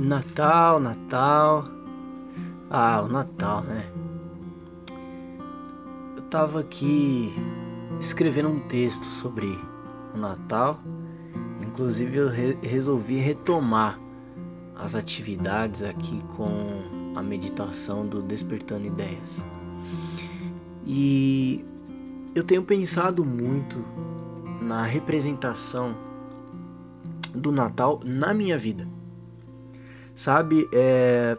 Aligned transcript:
Natal, 0.00 0.80
Natal. 0.80 1.66
Ah, 2.70 3.02
o 3.02 3.08
Natal, 3.08 3.60
né? 3.60 3.84
Eu 6.16 6.22
tava 6.22 6.60
aqui 6.60 7.30
escrevendo 8.00 8.48
um 8.48 8.60
texto 8.60 9.04
sobre 9.04 9.46
o 10.14 10.18
Natal. 10.18 10.78
Inclusive 11.60 12.16
eu 12.16 12.28
re 12.30 12.56
resolvi 12.62 13.16
retomar 13.16 14.00
as 14.74 14.94
atividades 14.94 15.82
aqui 15.82 16.22
com 16.34 17.12
a 17.14 17.22
meditação 17.22 18.06
do 18.06 18.22
Despertando 18.22 18.86
Ideias. 18.86 19.46
E 20.86 21.62
eu 22.34 22.42
tenho 22.42 22.62
pensado 22.62 23.22
muito 23.22 23.84
na 24.62 24.82
representação 24.82 25.94
do 27.34 27.52
Natal 27.52 28.00
na 28.02 28.32
minha 28.32 28.56
vida. 28.56 28.88
Sabe, 30.20 30.68
é, 30.70 31.34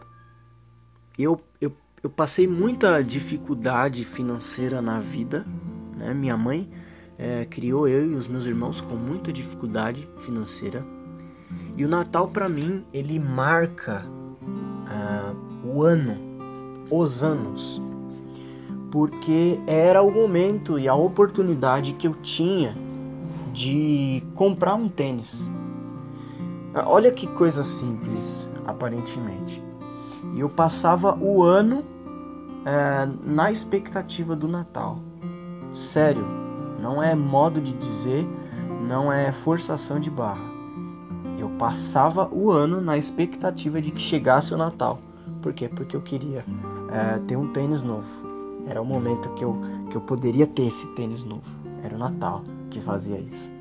eu, 1.16 1.39
eu, 1.62 1.72
eu 2.02 2.09
passei 2.09 2.48
muita 2.48 3.03
dificuldade 3.03 4.03
financeira 4.03 4.81
na 4.81 4.98
vida. 4.98 5.45
Né? 5.95 6.16
Minha 6.16 6.35
mãe 6.35 6.67
é, 7.16 7.45
criou 7.45 7.88
eu 7.88 8.12
e 8.12 8.16
os 8.16 8.27
meus 8.27 8.48
irmãos 8.48 8.81
com 8.81 8.95
muita 8.95 9.31
dificuldade 9.31 10.09
financeira. 10.17 10.84
E 11.77 11.86
o 11.86 11.88
Natal 11.88 12.27
para 12.30 12.49
mim 12.49 12.84
ele 12.91 13.20
marca 13.20 14.03
uh, 14.03 15.67
o 15.67 15.84
ano, 15.84 16.17
os 16.89 17.23
anos, 17.23 17.80
porque 18.89 19.59
era 19.67 20.02
o 20.02 20.09
momento 20.09 20.80
e 20.80 20.88
a 20.88 20.95
oportunidade 20.95 21.94
que 21.94 22.08
eu 22.08 22.16
tinha 22.16 22.75
de 23.53 24.23
comprar 24.34 24.73
um 24.73 24.89
tênis. 24.89 25.52
Olha 26.73 27.11
que 27.11 27.27
coisa 27.27 27.63
simples, 27.63 28.49
aparentemente. 28.66 29.61
E 30.34 30.39
eu 30.39 30.49
passava 30.49 31.17
o 31.20 31.44
ano 31.44 31.83
é, 32.66 33.08
na 33.23 33.52
expectativa 33.52 34.36
do 34.36 34.47
Natal. 34.47 35.00
Sério, 35.73 36.25
não 36.81 37.02
é 37.02 37.13
modo 37.13 37.59
de 37.59 37.73
dizer, 37.73 38.28
não 38.88 39.11
é 39.11 39.31
forçação 39.31 40.00
de 40.00 40.09
barra. 40.09 40.50
Eu 41.38 41.50
passava 41.52 42.30
o 42.31 42.52
ano 42.52 42.80
na 42.80 42.97
expectativa 42.97 43.81
de 43.81 43.91
que 43.91 44.00
chegasse 44.00 44.53
o 44.53 44.58
Natal. 44.58 45.00
Por 45.41 45.53
quê? 45.53 45.67
Porque 45.67 45.95
eu 45.95 46.02
queria 46.02 46.45
é, 46.91 47.19
ter 47.19 47.35
um 47.35 47.52
tênis 47.52 47.83
novo. 47.83 48.31
Era 48.67 48.81
o 48.81 48.85
momento 48.85 49.30
que 49.33 49.44
eu, 49.44 49.59
que 49.89 49.95
eu 49.97 50.02
poderia 50.02 50.45
ter 50.45 50.63
esse 50.63 50.88
tênis 50.88 51.25
novo. 51.25 51.59
Era 51.83 51.95
o 51.95 51.97
Natal 51.97 52.44
que 52.69 52.80
fazia 52.80 53.19
isso. 53.19 53.52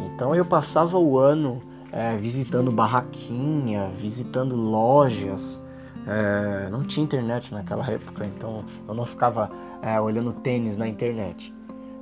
Então 0.00 0.34
eu 0.34 0.44
passava 0.44 0.98
o 0.98 1.18
ano 1.18 1.60
é, 1.92 2.16
visitando 2.16 2.70
barraquinha, 2.70 3.90
visitando 3.90 4.56
lojas. 4.56 5.62
É, 6.06 6.68
não 6.70 6.82
tinha 6.82 7.04
internet 7.04 7.52
naquela 7.52 7.84
época, 7.90 8.24
então 8.26 8.64
eu 8.86 8.94
não 8.94 9.04
ficava 9.04 9.50
é, 9.82 10.00
olhando 10.00 10.32
tênis 10.32 10.76
na 10.76 10.88
internet. 10.88 11.54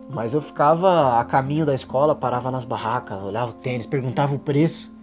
Mas 0.08 0.34
eu 0.34 0.40
ficava 0.40 1.18
a 1.18 1.24
caminho 1.24 1.66
da 1.66 1.74
escola, 1.74 2.14
parava 2.14 2.50
nas 2.50 2.64
barracas, 2.64 3.22
olhava 3.22 3.50
o 3.50 3.54
tênis, 3.54 3.86
perguntava 3.86 4.34
o 4.34 4.38
preço. 4.38 4.94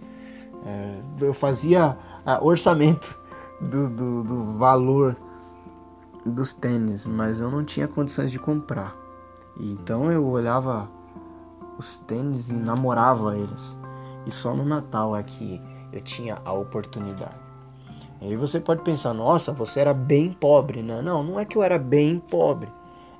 É, 0.64 1.00
eu 1.20 1.34
fazia 1.34 1.96
orçamento 2.40 3.18
do, 3.60 3.90
do, 3.90 4.24
do 4.24 4.44
valor 4.56 5.14
dos 6.24 6.54
tênis, 6.54 7.06
mas 7.06 7.40
eu 7.40 7.50
não 7.50 7.62
tinha 7.62 7.86
condições 7.86 8.30
de 8.32 8.38
comprar. 8.38 8.96
Então 9.60 10.10
eu 10.10 10.24
olhava 10.26 10.88
os 11.78 11.98
tênis 11.98 12.50
e 12.50 12.54
namorava 12.54 13.36
eles. 13.36 13.76
E 14.26 14.30
só 14.30 14.54
no 14.54 14.64
Natal 14.64 15.16
é 15.16 15.22
que 15.22 15.60
eu 15.92 16.02
tinha 16.02 16.38
a 16.44 16.52
oportunidade. 16.52 17.36
E 18.20 18.28
aí 18.28 18.36
você 18.36 18.58
pode 18.58 18.82
pensar, 18.82 19.12
nossa, 19.12 19.52
você 19.52 19.80
era 19.80 19.92
bem 19.92 20.32
pobre, 20.32 20.82
né? 20.82 21.02
Não, 21.02 21.22
não 21.22 21.38
é 21.38 21.44
que 21.44 21.56
eu 21.56 21.62
era 21.62 21.78
bem 21.78 22.18
pobre. 22.18 22.72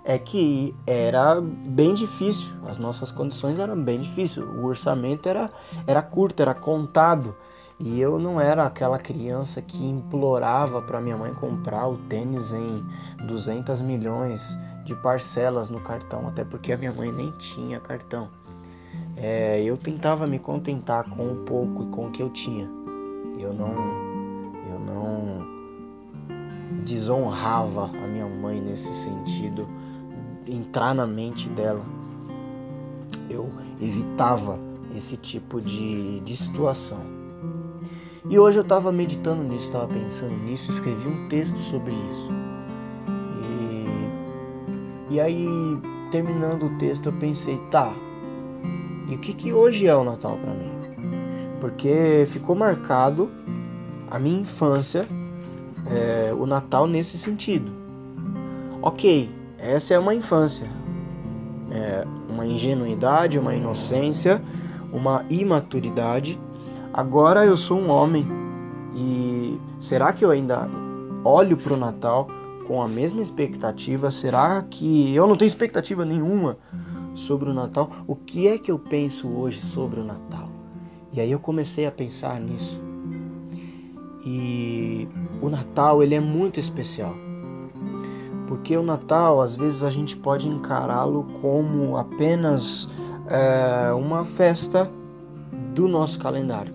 É 0.04 0.18
que 0.18 0.74
era 0.86 1.40
bem 1.40 1.94
difícil. 1.94 2.52
As 2.66 2.78
nossas 2.78 3.10
condições 3.10 3.58
eram 3.58 3.80
bem 3.80 4.00
difíceis. 4.00 4.46
O 4.46 4.64
orçamento 4.64 5.28
era, 5.28 5.48
era 5.86 6.02
curto, 6.02 6.40
era 6.40 6.54
contado. 6.54 7.34
E 7.78 8.00
eu 8.00 8.18
não 8.18 8.40
era 8.40 8.64
aquela 8.64 8.98
criança 8.98 9.60
que 9.60 9.84
implorava 9.84 10.80
para 10.80 11.00
minha 11.00 11.16
mãe 11.16 11.34
comprar 11.34 11.86
o 11.88 11.96
tênis 11.96 12.52
em 12.52 12.84
200 13.26 13.80
milhões 13.80 14.58
de 14.84 14.94
parcelas 14.94 15.70
no 15.70 15.80
cartão, 15.80 16.28
até 16.28 16.44
porque 16.44 16.72
a 16.72 16.76
minha 16.76 16.92
mãe 16.92 17.10
nem 17.10 17.30
tinha 17.30 17.80
cartão 17.80 18.28
é, 19.16 19.62
eu 19.62 19.76
tentava 19.76 20.26
me 20.26 20.38
contentar 20.38 21.08
com 21.08 21.32
o 21.32 21.36
pouco 21.36 21.84
e 21.84 21.86
com 21.86 22.06
o 22.06 22.10
que 22.10 22.22
eu 22.22 22.30
tinha. 22.30 22.68
Eu 23.38 23.52
não, 23.52 23.74
eu 24.68 24.78
não 24.80 25.46
desonrava 26.84 27.90
a 28.02 28.06
minha 28.06 28.26
mãe 28.26 28.60
nesse 28.60 28.92
sentido, 28.92 29.68
entrar 30.46 30.94
na 30.94 31.06
mente 31.06 31.48
dela. 31.48 31.84
Eu 33.30 33.52
evitava 33.80 34.58
esse 34.94 35.16
tipo 35.16 35.60
de, 35.60 36.20
de 36.20 36.36
situação. 36.36 37.00
E 38.28 38.38
hoje 38.38 38.58
eu 38.58 38.62
estava 38.62 38.90
meditando 38.90 39.42
nisso, 39.42 39.66
estava 39.66 39.86
pensando 39.86 40.34
nisso, 40.44 40.70
escrevi 40.70 41.06
um 41.08 41.28
texto 41.28 41.58
sobre 41.58 41.92
isso. 42.10 42.30
E, 45.10 45.14
e 45.14 45.20
aí, 45.20 45.46
terminando 46.10 46.66
o 46.66 46.78
texto, 46.78 47.06
eu 47.06 47.12
pensei, 47.12 47.58
tá, 47.70 47.92
o 49.14 49.18
que, 49.18 49.32
que 49.32 49.52
hoje 49.52 49.86
é 49.86 49.94
o 49.94 50.04
Natal 50.04 50.36
para 50.36 50.52
mim? 50.52 50.72
Porque 51.60 52.24
ficou 52.28 52.54
marcado 52.54 53.30
a 54.10 54.18
minha 54.18 54.40
infância, 54.40 55.08
é, 55.86 56.32
o 56.32 56.46
Natal 56.46 56.86
nesse 56.86 57.16
sentido. 57.18 57.72
Ok, 58.82 59.30
essa 59.58 59.94
é 59.94 59.98
uma 59.98 60.14
infância, 60.14 60.68
é 61.70 62.04
uma 62.28 62.46
ingenuidade, 62.46 63.38
uma 63.38 63.54
inocência, 63.54 64.42
uma 64.92 65.24
imaturidade. 65.30 66.38
Agora 66.92 67.44
eu 67.44 67.56
sou 67.56 67.78
um 67.78 67.90
homem 67.90 68.26
e 68.94 69.58
será 69.80 70.12
que 70.12 70.24
eu 70.24 70.30
ainda 70.30 70.68
olho 71.24 71.56
para 71.56 71.72
o 71.72 71.76
Natal 71.76 72.28
com 72.66 72.82
a 72.82 72.88
mesma 72.88 73.22
expectativa? 73.22 74.10
Será 74.10 74.62
que 74.62 75.14
eu 75.14 75.26
não 75.26 75.36
tenho 75.36 75.48
expectativa 75.48 76.04
nenhuma? 76.04 76.58
Sobre 77.14 77.48
o 77.48 77.54
Natal, 77.54 77.90
o 78.06 78.16
que 78.16 78.48
é 78.48 78.58
que 78.58 78.70
eu 78.70 78.78
penso 78.78 79.28
hoje 79.28 79.60
sobre 79.60 80.00
o 80.00 80.04
Natal? 80.04 80.48
E 81.12 81.20
aí 81.20 81.30
eu 81.30 81.38
comecei 81.38 81.86
a 81.86 81.92
pensar 81.92 82.40
nisso. 82.40 82.82
E 84.26 85.06
o 85.40 85.48
Natal 85.48 86.02
ele 86.02 86.14
é 86.14 86.20
muito 86.20 86.58
especial. 86.58 87.14
Porque 88.46 88.76
o 88.76 88.82
Natal, 88.82 89.40
às 89.40 89.56
vezes, 89.56 89.84
a 89.84 89.90
gente 89.90 90.16
pode 90.16 90.48
encará-lo 90.48 91.24
como 91.40 91.96
apenas 91.96 92.88
é, 93.26 93.92
uma 93.92 94.24
festa 94.24 94.90
do 95.74 95.88
nosso 95.88 96.18
calendário. 96.18 96.74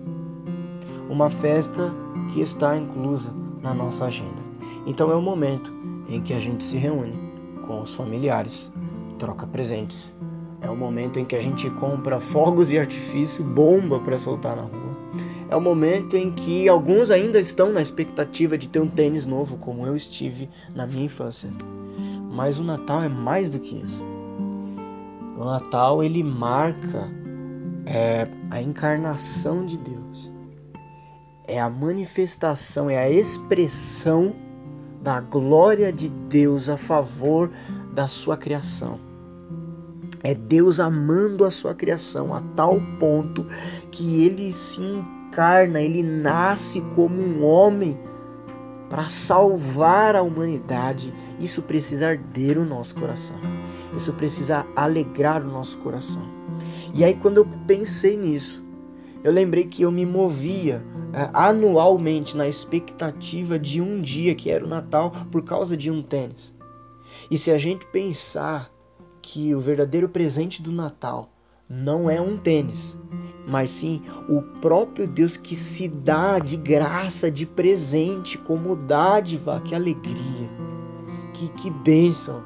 Uma 1.08 1.28
festa 1.28 1.92
que 2.32 2.40
está 2.40 2.76
inclusa 2.76 3.32
na 3.62 3.74
nossa 3.74 4.06
agenda. 4.06 4.42
Então 4.86 5.10
é 5.10 5.14
o 5.14 5.22
momento 5.22 5.72
em 6.08 6.20
que 6.20 6.32
a 6.32 6.38
gente 6.38 6.64
se 6.64 6.76
reúne 6.76 7.18
com 7.66 7.80
os 7.80 7.94
familiares, 7.94 8.72
troca 9.18 9.46
presentes, 9.46 10.16
é 10.60 10.68
o 10.68 10.76
momento 10.76 11.18
em 11.18 11.24
que 11.24 11.34
a 11.34 11.40
gente 11.40 11.70
compra 11.70 12.20
fogos 12.20 12.68
de 12.68 12.78
artifício, 12.78 13.42
bomba 13.42 13.98
para 14.00 14.18
soltar 14.18 14.56
na 14.56 14.62
rua. 14.62 14.96
É 15.48 15.56
o 15.56 15.60
momento 15.60 16.16
em 16.16 16.30
que 16.30 16.68
alguns 16.68 17.10
ainda 17.10 17.40
estão 17.40 17.72
na 17.72 17.82
expectativa 17.82 18.56
de 18.56 18.68
ter 18.68 18.80
um 18.80 18.86
tênis 18.86 19.26
novo, 19.26 19.56
como 19.56 19.86
eu 19.86 19.96
estive 19.96 20.48
na 20.74 20.86
minha 20.86 21.04
infância. 21.04 21.50
Mas 22.30 22.58
o 22.58 22.62
Natal 22.62 23.02
é 23.02 23.08
mais 23.08 23.50
do 23.50 23.58
que 23.58 23.74
isso. 23.74 24.04
O 25.36 25.44
Natal 25.44 26.04
ele 26.04 26.22
marca 26.22 27.10
é, 27.86 28.28
a 28.50 28.62
encarnação 28.62 29.66
de 29.66 29.76
Deus. 29.78 30.30
É 31.48 31.60
a 31.60 31.68
manifestação, 31.68 32.88
é 32.88 32.98
a 32.98 33.10
expressão 33.10 34.32
da 35.02 35.20
glória 35.20 35.92
de 35.92 36.08
Deus 36.08 36.68
a 36.68 36.76
favor 36.76 37.50
da 37.92 38.06
sua 38.06 38.36
criação. 38.36 39.09
É 40.22 40.34
Deus 40.34 40.78
amando 40.80 41.44
a 41.44 41.50
sua 41.50 41.74
criação 41.74 42.34
a 42.34 42.40
tal 42.40 42.80
ponto 42.98 43.46
que 43.90 44.24
ele 44.24 44.52
se 44.52 44.82
encarna, 44.82 45.80
ele 45.80 46.02
nasce 46.02 46.80
como 46.94 47.20
um 47.20 47.44
homem 47.44 47.98
para 48.88 49.04
salvar 49.04 50.16
a 50.16 50.22
humanidade. 50.22 51.14
Isso 51.38 51.62
precisa 51.62 52.08
arder 52.08 52.58
o 52.58 52.66
nosso 52.66 52.96
coração. 52.96 53.36
Isso 53.96 54.12
precisa 54.12 54.66
alegrar 54.74 55.42
o 55.42 55.50
nosso 55.50 55.78
coração. 55.78 56.28
E 56.92 57.04
aí, 57.04 57.14
quando 57.14 57.38
eu 57.38 57.46
pensei 57.66 58.16
nisso, 58.16 58.64
eu 59.22 59.32
lembrei 59.32 59.64
que 59.64 59.82
eu 59.82 59.92
me 59.92 60.04
movia 60.04 60.84
é, 61.12 61.30
anualmente 61.32 62.36
na 62.36 62.48
expectativa 62.48 63.58
de 63.58 63.80
um 63.80 64.00
dia 64.00 64.34
que 64.34 64.50
era 64.50 64.64
o 64.64 64.68
Natal 64.68 65.12
por 65.30 65.42
causa 65.42 65.76
de 65.76 65.90
um 65.90 66.02
tênis. 66.02 66.54
E 67.30 67.38
se 67.38 67.50
a 67.50 67.58
gente 67.58 67.86
pensar 67.86 68.70
que 69.32 69.54
o 69.54 69.60
verdadeiro 69.60 70.08
presente 70.08 70.60
do 70.60 70.72
Natal 70.72 71.30
não 71.68 72.10
é 72.10 72.20
um 72.20 72.36
tênis, 72.36 72.98
mas 73.46 73.70
sim 73.70 74.02
o 74.28 74.42
próprio 74.60 75.06
Deus 75.06 75.36
que 75.36 75.54
se 75.54 75.86
dá 75.86 76.40
de 76.40 76.56
graça, 76.56 77.30
de 77.30 77.46
presente, 77.46 78.36
como 78.36 78.74
dádiva, 78.74 79.62
que 79.64 79.72
alegria, 79.72 80.50
que, 81.32 81.48
que 81.50 81.70
bênção, 81.70 82.42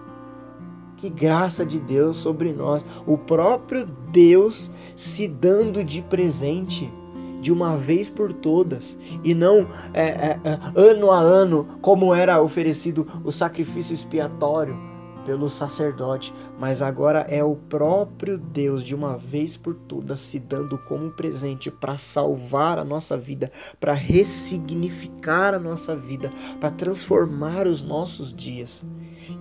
que 0.94 1.08
graça 1.08 1.64
de 1.64 1.81
Deus 1.81 2.19
sobre 2.19 2.52
nós. 2.52 2.84
O 3.06 3.16
próprio 3.16 3.87
Deus 4.12 4.70
se 4.94 5.26
dando 5.26 5.82
de 5.82 6.02
presente 6.02 6.92
de 7.40 7.50
uma 7.50 7.78
vez 7.78 8.10
por 8.10 8.30
todas 8.30 8.98
e 9.25 9.32
não 9.32 9.66
é, 9.94 10.04
é, 10.04 10.40
é, 10.44 10.60
ano 10.75 11.10
a 11.10 11.19
ano, 11.19 11.66
como 11.80 12.14
era 12.14 12.42
oferecido 12.42 13.06
o 13.25 13.32
sacrifício 13.32 13.94
expiatório 13.94 14.94
pelo 15.25 15.49
sacerdote, 15.49 16.32
mas 16.59 16.82
agora 16.82 17.21
é 17.29 17.43
o 17.43 17.56
próprio 17.56 18.38
Deus 18.38 18.82
de 18.82 18.94
uma 18.94 19.17
vez 19.17 19.56
por 19.56 19.75
todas 19.75 20.21
se 20.21 20.38
dando 20.38 20.79
como 20.79 21.11
presente 21.11 21.71
para 21.71 21.97
salvar 21.99 22.79
a 22.79 22.85
nossa 22.85 23.17
vida, 23.17 23.50
para 23.81 23.93
ressignificar 23.93 25.55
a 25.55 25.59
nossa 25.59 25.97
vida, 25.97 26.32
para 26.61 26.71
transformar 26.71 27.67
os 27.67 27.82
nossos 27.82 28.32
dias. 28.32 28.85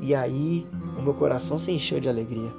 E 0.01 0.15
aí 0.15 0.65
o 0.97 1.01
meu 1.01 1.13
coração 1.13 1.57
se 1.57 1.71
encheu 1.71 1.99
de 1.99 2.09
alegria, 2.09 2.53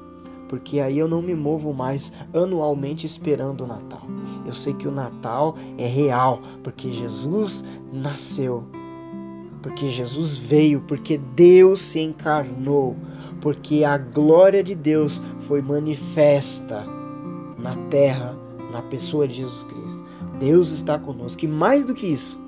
porque 0.48 0.80
aí 0.80 0.98
eu 0.98 1.08
não 1.08 1.22
me 1.22 1.34
movo 1.34 1.72
mais 1.72 2.12
anualmente 2.32 3.06
esperando 3.06 3.64
o 3.64 3.66
Natal. 3.66 4.02
Eu 4.46 4.54
sei 4.54 4.74
que 4.74 4.86
o 4.86 4.92
Natal 4.92 5.56
é 5.78 5.86
real, 5.86 6.40
porque 6.62 6.92
Jesus 6.92 7.64
nasceu 7.92 8.64
porque 9.64 9.88
Jesus 9.88 10.36
veio, 10.36 10.82
porque 10.82 11.16
Deus 11.16 11.80
se 11.80 11.98
encarnou, 11.98 12.94
porque 13.40 13.82
a 13.82 13.96
glória 13.96 14.62
de 14.62 14.74
Deus 14.74 15.22
foi 15.40 15.62
manifesta 15.62 16.84
na 17.58 17.74
terra, 17.88 18.38
na 18.70 18.82
pessoa 18.82 19.26
de 19.26 19.32
Jesus 19.32 19.64
Cristo. 19.64 20.04
Deus 20.38 20.70
está 20.70 20.98
conosco. 20.98 21.46
E 21.46 21.48
mais 21.48 21.86
do 21.86 21.94
que 21.94 22.06
isso, 22.06 22.38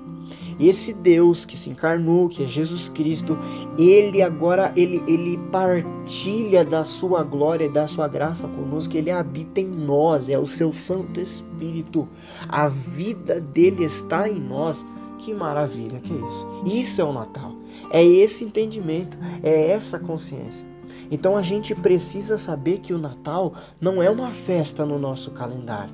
esse 0.59 0.93
Deus 0.93 1.43
que 1.43 1.57
se 1.57 1.71
encarnou, 1.71 2.29
que 2.29 2.43
é 2.43 2.47
Jesus 2.47 2.87
Cristo, 2.87 3.35
ele 3.79 4.21
agora 4.21 4.71
ele, 4.75 5.03
ele 5.07 5.39
partilha 5.51 6.63
da 6.63 6.85
sua 6.85 7.23
glória 7.23 7.65
e 7.65 7.69
da 7.69 7.87
sua 7.87 8.07
graça 8.07 8.47
conosco, 8.47 8.95
ele 8.95 9.09
habita 9.09 9.59
em 9.59 9.67
nós, 9.67 10.29
é 10.29 10.37
o 10.37 10.45
seu 10.45 10.71
Santo 10.71 11.19
Espírito. 11.19 12.07
A 12.47 12.67
vida 12.67 13.41
dele 13.41 13.83
está 13.83 14.29
em 14.29 14.39
nós. 14.39 14.85
Que 15.17 15.33
maravilha, 15.33 15.99
que 15.99 16.13
é 16.13 16.15
isso? 16.15 16.47
Isso 16.65 17.01
é 17.01 17.03
o 17.03 17.11
Natal. 17.11 17.53
É 17.91 18.03
esse 18.03 18.43
entendimento, 18.43 19.17
é 19.43 19.71
essa 19.71 19.99
consciência. 19.99 20.67
Então 21.09 21.35
a 21.35 21.41
gente 21.41 21.73
precisa 21.75 22.37
saber 22.37 22.79
que 22.79 22.93
o 22.93 22.97
Natal 22.97 23.53
não 23.79 24.01
é 24.01 24.09
uma 24.09 24.31
festa 24.31 24.85
no 24.85 24.99
nosso 24.99 25.31
calendário. 25.31 25.93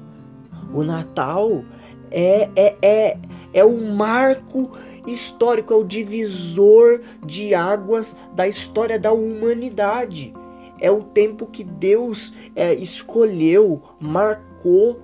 O 0.73 0.83
Natal 0.83 1.63
é, 2.09 2.49
é, 2.55 2.77
é, 2.81 3.17
é 3.53 3.65
o 3.65 3.95
marco 3.95 4.71
histórico, 5.05 5.73
é 5.73 5.75
o 5.75 5.83
divisor 5.83 7.01
de 7.25 7.53
águas 7.53 8.15
da 8.33 8.47
história 8.47 8.99
da 8.99 9.11
humanidade. 9.11 10.33
É 10.79 10.91
o 10.91 11.03
tempo 11.03 11.45
que 11.45 11.63
Deus 11.63 12.33
é, 12.55 12.73
escolheu, 12.73 13.81
marcou 13.99 15.01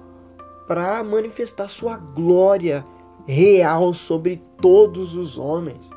para 0.67 1.03
manifestar 1.03 1.69
sua 1.69 1.97
glória 1.97 2.85
real 3.29 3.93
sobre 3.93 4.41
todos 4.59 5.13
os 5.15 5.37
homens, 5.37 5.91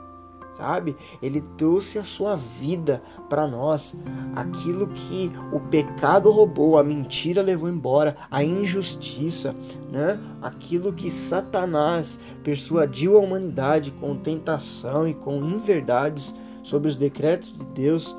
sabe? 0.52 0.94
Ele 1.22 1.40
trouxe 1.56 1.98
a 1.98 2.04
sua 2.04 2.36
vida 2.36 3.02
para 3.30 3.46
nós, 3.46 3.96
aquilo 4.36 4.86
que 4.88 5.32
o 5.50 5.58
pecado 5.58 6.30
roubou, 6.30 6.76
a 6.76 6.84
mentira 6.84 7.40
levou 7.40 7.70
embora, 7.70 8.18
a 8.30 8.44
injustiça, 8.44 9.56
né? 9.90 10.20
Aquilo 10.42 10.92
que 10.92 11.10
Satanás 11.10 12.20
persuadiu 12.44 13.16
a 13.16 13.20
humanidade 13.20 13.92
com 13.92 14.14
tentação 14.14 15.08
e 15.08 15.14
com 15.14 15.36
inverdades 15.36 16.34
sobre 16.62 16.88
os 16.88 16.98
decretos 16.98 17.56
de 17.56 17.64
Deus, 17.64 18.14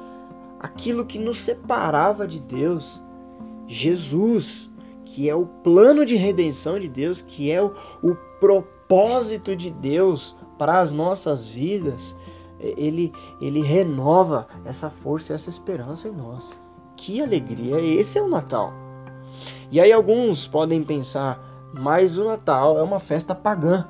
aquilo 0.60 1.06
que 1.06 1.20
nos 1.20 1.38
separava 1.38 2.28
de 2.28 2.40
Deus, 2.40 3.00
Jesus, 3.68 4.72
que 5.06 5.30
é 5.30 5.36
o 5.36 5.46
plano 5.46 6.04
de 6.04 6.16
redenção 6.16 6.80
de 6.80 6.90
Deus, 6.90 7.22
que 7.22 7.52
é 7.52 7.62
o, 7.62 7.76
o 8.02 8.16
propósito 8.40 8.83
propósito 8.94 9.56
de 9.56 9.72
Deus 9.72 10.36
para 10.56 10.80
as 10.80 10.92
nossas 10.92 11.48
vidas, 11.48 12.16
ele, 12.60 13.12
ele 13.42 13.62
renova 13.62 14.48
essa 14.64 14.88
força 14.88 15.34
e 15.34 15.36
essa 15.36 15.50
esperança 15.50 16.08
em 16.08 16.12
nós. 16.12 16.62
Que 16.96 17.20
alegria! 17.20 17.82
Esse 17.82 18.20
é 18.20 18.22
o 18.22 18.28
Natal. 18.28 18.72
E 19.72 19.82
aí 19.82 19.92
alguns 19.92 20.46
podem 20.46 20.84
pensar, 20.84 21.44
mas 21.74 22.18
o 22.18 22.24
Natal 22.24 22.78
é 22.78 22.84
uma 22.84 23.00
festa 23.00 23.34
pagã. 23.34 23.88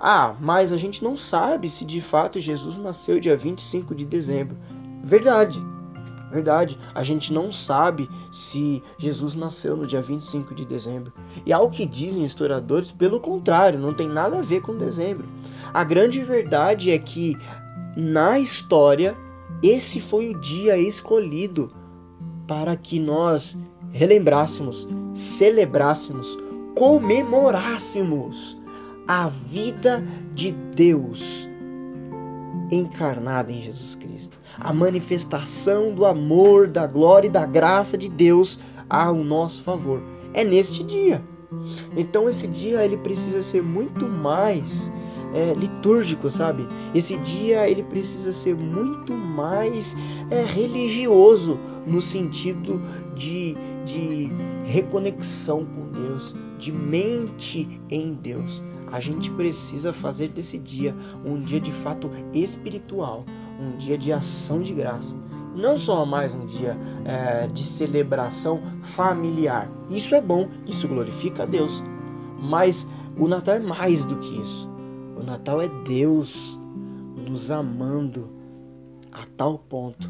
Ah, 0.00 0.34
mas 0.40 0.72
a 0.72 0.78
gente 0.78 1.04
não 1.04 1.18
sabe 1.18 1.68
se 1.68 1.84
de 1.84 2.00
fato 2.00 2.40
Jesus 2.40 2.78
nasceu 2.78 3.20
dia 3.20 3.36
25 3.36 3.94
de 3.94 4.06
dezembro. 4.06 4.56
Verdade. 5.02 5.60
Verdade, 6.34 6.76
a 6.92 7.04
gente 7.04 7.32
não 7.32 7.52
sabe 7.52 8.10
se 8.32 8.82
Jesus 8.98 9.36
nasceu 9.36 9.76
no 9.76 9.86
dia 9.86 10.02
25 10.02 10.52
de 10.52 10.64
dezembro. 10.64 11.12
E 11.46 11.52
ao 11.52 11.70
que 11.70 11.86
dizem 11.86 12.24
historiadores, 12.24 12.90
pelo 12.90 13.20
contrário, 13.20 13.78
não 13.78 13.94
tem 13.94 14.08
nada 14.08 14.38
a 14.38 14.42
ver 14.42 14.60
com 14.60 14.76
dezembro. 14.76 15.28
A 15.72 15.84
grande 15.84 16.20
verdade 16.24 16.90
é 16.90 16.98
que 16.98 17.38
na 17.96 18.40
história 18.40 19.16
esse 19.62 20.00
foi 20.00 20.30
o 20.30 20.40
dia 20.40 20.76
escolhido 20.76 21.70
para 22.48 22.76
que 22.76 22.98
nós 22.98 23.56
relembrássemos, 23.92 24.88
celebrássemos, 25.14 26.36
comemorássemos 26.74 28.60
a 29.06 29.28
vida 29.28 30.04
de 30.34 30.50
Deus 30.50 31.48
encarnada 32.74 33.52
em 33.52 33.60
Jesus 33.60 33.94
Cristo. 33.94 34.38
A 34.58 34.72
manifestação 34.72 35.94
do 35.94 36.04
amor, 36.04 36.68
da 36.68 36.86
glória 36.86 37.28
e 37.28 37.30
da 37.30 37.46
graça 37.46 37.96
de 37.96 38.08
Deus 38.08 38.60
ao 38.88 39.14
nosso 39.16 39.62
favor. 39.62 40.02
É 40.32 40.44
neste 40.44 40.82
dia. 40.82 41.22
Então 41.96 42.28
esse 42.28 42.46
dia 42.46 42.84
ele 42.84 42.96
precisa 42.96 43.40
ser 43.42 43.62
muito 43.62 44.08
mais 44.08 44.92
é, 45.34 45.52
litúrgico, 45.52 46.30
sabe? 46.30 46.66
Esse 46.94 47.16
dia 47.18 47.68
ele 47.68 47.82
precisa 47.82 48.32
ser 48.32 48.54
muito 48.54 49.12
mais 49.12 49.96
é, 50.30 50.44
religioso 50.44 51.58
no 51.86 52.00
sentido 52.00 52.80
de, 53.14 53.56
de 53.84 54.30
reconexão 54.64 55.64
com 55.64 55.90
Deus, 55.90 56.34
de 56.56 56.70
mente 56.70 57.80
em 57.90 58.14
Deus. 58.14 58.62
A 58.94 59.00
gente 59.00 59.28
precisa 59.32 59.92
fazer 59.92 60.28
desse 60.28 60.56
dia 60.56 60.94
um 61.24 61.36
dia 61.36 61.58
de 61.58 61.72
fato 61.72 62.08
espiritual, 62.32 63.24
um 63.60 63.76
dia 63.76 63.98
de 63.98 64.12
ação 64.12 64.62
de 64.62 64.72
graça. 64.72 65.16
Não 65.52 65.76
só 65.76 66.06
mais 66.06 66.32
um 66.32 66.46
dia 66.46 66.78
é, 67.04 67.48
de 67.48 67.64
celebração 67.64 68.62
familiar. 68.84 69.68
Isso 69.90 70.14
é 70.14 70.20
bom, 70.20 70.48
isso 70.64 70.86
glorifica 70.86 71.42
a 71.42 71.46
Deus. 71.46 71.82
Mas 72.40 72.88
o 73.18 73.26
Natal 73.26 73.56
é 73.56 73.58
mais 73.58 74.04
do 74.04 74.16
que 74.16 74.38
isso. 74.38 74.70
O 75.16 75.24
Natal 75.24 75.60
é 75.60 75.68
Deus 75.84 76.56
nos 77.16 77.50
amando 77.50 78.30
a 79.10 79.26
tal 79.36 79.58
ponto 79.58 80.08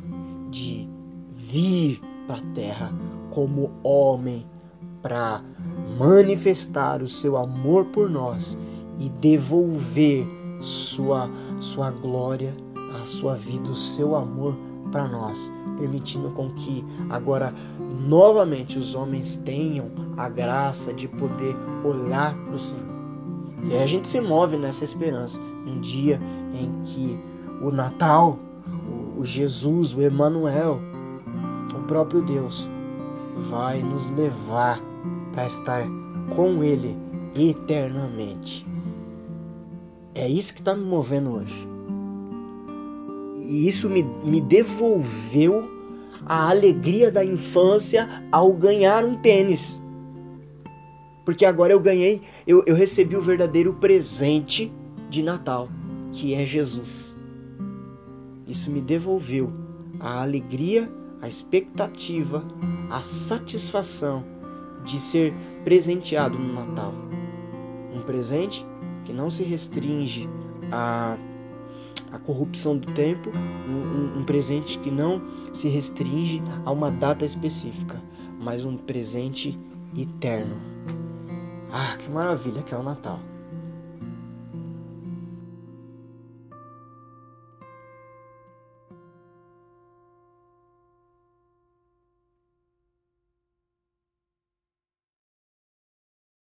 de 0.50 0.86
vir 1.30 2.02
para 2.26 2.36
a 2.36 2.52
terra 2.52 2.92
como 3.30 3.70
homem 3.82 4.46
para 5.00 5.42
manifestar 5.98 7.00
o 7.00 7.08
seu 7.08 7.38
amor 7.38 7.86
por 7.86 8.10
nós 8.10 8.58
e 8.98 9.08
devolver 9.08 10.26
sua, 10.60 11.30
sua 11.58 11.90
glória, 11.90 12.54
a 13.02 13.06
sua 13.06 13.34
vida, 13.34 13.70
o 13.70 13.74
seu 13.74 14.14
amor 14.14 14.56
para 14.90 15.08
nós, 15.08 15.52
permitindo 15.76 16.30
com 16.30 16.50
que 16.50 16.84
agora 17.10 17.52
novamente 18.06 18.78
os 18.78 18.94
homens 18.94 19.36
tenham 19.36 19.90
a 20.16 20.28
graça 20.28 20.92
de 20.92 21.08
poder 21.08 21.56
olhar 21.84 22.34
para 22.44 22.54
o 22.54 22.58
Senhor. 22.58 22.94
E 23.64 23.72
aí 23.74 23.82
a 23.82 23.86
gente 23.86 24.06
se 24.06 24.20
move 24.20 24.56
nessa 24.56 24.84
esperança, 24.84 25.40
um 25.66 25.80
dia 25.80 26.20
em 26.54 26.82
que 26.84 27.18
o 27.62 27.70
Natal, 27.70 28.38
o 29.16 29.24
Jesus, 29.24 29.94
o 29.94 30.02
Emanuel, 30.02 30.80
o 31.74 31.82
próprio 31.86 32.22
Deus, 32.22 32.68
vai 33.36 33.82
nos 33.82 34.06
levar 34.08 34.80
para 35.32 35.46
estar 35.46 35.84
com 36.36 36.62
Ele 36.62 36.96
eternamente. 37.34 38.73
É 40.14 40.28
isso 40.28 40.54
que 40.54 40.60
está 40.60 40.74
me 40.74 40.84
movendo 40.84 41.30
hoje. 41.30 41.68
E 43.46 43.68
isso 43.68 43.90
me, 43.90 44.02
me 44.24 44.40
devolveu 44.40 45.68
a 46.24 46.48
alegria 46.48 47.10
da 47.10 47.24
infância 47.24 48.24
ao 48.30 48.52
ganhar 48.52 49.04
um 49.04 49.16
tênis. 49.16 49.82
Porque 51.24 51.44
agora 51.44 51.72
eu 51.72 51.80
ganhei, 51.80 52.20
eu, 52.46 52.62
eu 52.66 52.74
recebi 52.74 53.16
o 53.16 53.22
verdadeiro 53.22 53.74
presente 53.74 54.72
de 55.08 55.22
Natal, 55.22 55.68
que 56.12 56.34
é 56.34 56.44
Jesus. 56.44 57.18
Isso 58.46 58.70
me 58.70 58.80
devolveu 58.80 59.52
a 59.98 60.22
alegria, 60.22 60.90
a 61.20 61.28
expectativa, 61.28 62.44
a 62.90 63.00
satisfação 63.00 64.24
de 64.84 65.00
ser 65.00 65.32
presenteado 65.64 66.38
no 66.38 66.52
Natal. 66.52 66.92
Um 67.94 68.02
presente 68.02 68.66
que 69.04 69.12
não 69.12 69.30
se 69.30 69.42
restringe 69.42 70.28
à, 70.70 71.16
à 72.12 72.18
corrupção 72.18 72.76
do 72.76 72.92
tempo, 72.92 73.30
um, 73.30 74.20
um 74.20 74.24
presente 74.24 74.78
que 74.78 74.90
não 74.90 75.22
se 75.52 75.68
restringe 75.68 76.42
a 76.64 76.70
uma 76.70 76.90
data 76.90 77.24
específica, 77.24 78.02
mas 78.40 78.64
um 78.64 78.76
presente 78.76 79.58
eterno. 79.96 80.56
Ah, 81.70 81.96
que 81.96 82.10
maravilha 82.10 82.62
que 82.62 82.74
é 82.74 82.78
o 82.78 82.82
Natal! 82.82 83.33